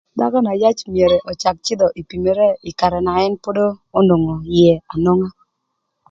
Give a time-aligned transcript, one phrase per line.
[0.19, 3.57] Dhakö na yac myero öcak cïdhö ï pïmere ï karë na ën pod
[3.99, 5.29] onwongo ïë anwonga.